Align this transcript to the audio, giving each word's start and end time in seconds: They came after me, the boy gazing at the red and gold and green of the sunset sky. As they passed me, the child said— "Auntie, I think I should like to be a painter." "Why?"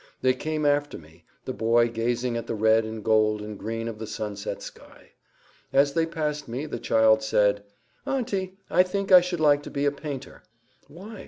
They 0.23 0.33
came 0.33 0.65
after 0.65 0.97
me, 0.97 1.25
the 1.45 1.53
boy 1.53 1.87
gazing 1.87 2.35
at 2.35 2.47
the 2.47 2.55
red 2.55 2.85
and 2.85 3.03
gold 3.05 3.39
and 3.39 3.55
green 3.55 3.87
of 3.87 3.99
the 3.99 4.07
sunset 4.07 4.63
sky. 4.63 5.11
As 5.71 5.93
they 5.93 6.07
passed 6.07 6.47
me, 6.47 6.65
the 6.65 6.79
child 6.79 7.21
said— 7.21 7.61
"Auntie, 8.03 8.57
I 8.67 8.81
think 8.81 9.11
I 9.11 9.21
should 9.21 9.39
like 9.39 9.61
to 9.61 9.69
be 9.69 9.85
a 9.85 9.91
painter." 9.91 10.41
"Why?" 10.87 11.19